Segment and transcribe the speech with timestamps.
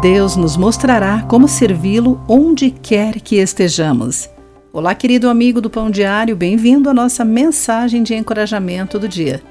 [0.00, 4.30] Deus nos mostrará como servi-lo onde quer que estejamos.
[4.72, 9.42] Olá, querido amigo do Pão Diário, bem-vindo à nossa mensagem de encorajamento do dia.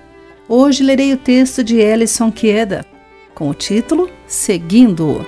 [0.47, 2.85] Hoje lerei o texto de Ellison Queda,
[3.35, 5.19] com o título Seguindo-o.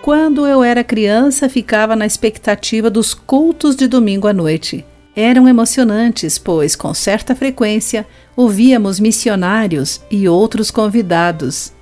[0.00, 4.82] Quando eu era criança, ficava na expectativa dos cultos de domingo à noite.
[5.14, 11.75] Eram emocionantes, pois, com certa frequência, ouvíamos missionários e outros convidados.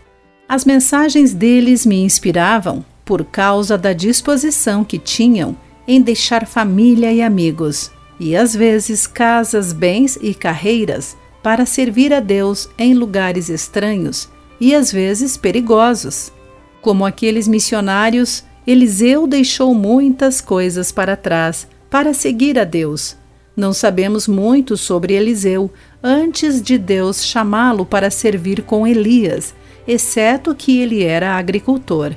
[0.48, 7.22] As mensagens deles me inspiravam por causa da disposição que tinham em deixar família e
[7.22, 7.90] amigos,
[8.21, 14.29] e às vezes casas, bens e carreiras para servir a Deus em lugares estranhos
[14.61, 16.32] e às vezes perigosos.
[16.80, 23.16] Como aqueles missionários, Eliseu deixou muitas coisas para trás para seguir a Deus.
[23.57, 25.71] Não sabemos muito sobre Eliseu
[26.02, 29.54] antes de Deus chamá-lo para servir com Elias,
[29.86, 32.12] exceto que ele era agricultor.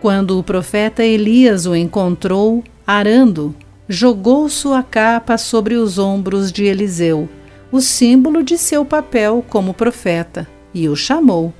[0.00, 3.54] Quando o profeta Elias o encontrou arando,
[3.88, 7.28] jogou sua capa sobre os ombros de Eliseu,
[7.72, 11.52] o símbolo de seu papel como profeta, e o chamou.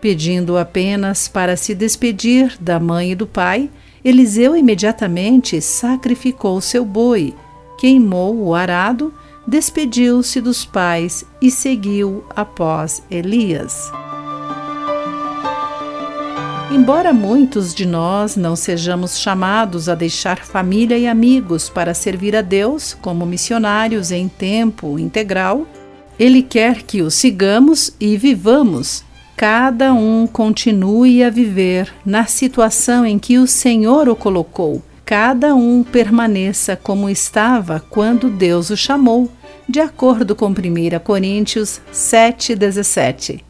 [0.00, 3.70] Pedindo apenas para se despedir da mãe e do pai,
[4.04, 7.34] Eliseu imediatamente sacrificou seu boi,
[7.78, 9.12] queimou o arado,
[9.46, 13.90] despediu-se dos pais e seguiu após Elias.
[16.70, 22.42] Embora muitos de nós não sejamos chamados a deixar família e amigos para servir a
[22.42, 25.66] Deus como missionários em tempo integral,
[26.18, 29.04] Ele quer que o sigamos e vivamos
[29.36, 34.82] cada um continue a viver na situação em que o Senhor o colocou.
[35.04, 39.30] Cada um permaneça como estava quando Deus o chamou,
[39.68, 40.54] de acordo com 1
[41.04, 43.42] Coríntios 7,17.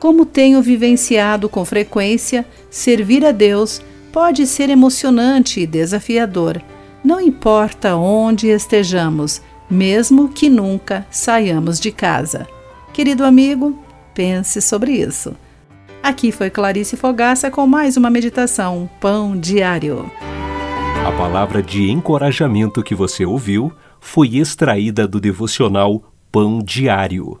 [0.00, 3.80] Como tenho vivenciado com frequência, servir a Deus
[4.12, 6.60] pode ser emocionante e desafiador,
[7.04, 12.48] não importa onde estejamos, mesmo que nunca saiamos de casa.
[12.92, 13.78] Querido amigo,
[14.14, 15.34] Pense sobre isso.
[16.02, 20.10] Aqui foi Clarice Fogaça com mais uma meditação Pão Diário.
[21.06, 27.40] A palavra de encorajamento que você ouviu foi extraída do devocional Pão Diário.